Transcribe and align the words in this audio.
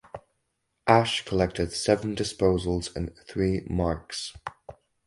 Ash 0.87 1.23
collected 1.25 1.71
seven 1.71 2.15
disposals 2.15 2.95
and 2.95 3.15
three 3.29 3.67
marks. 3.69 4.33